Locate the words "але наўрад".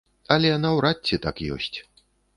0.35-0.97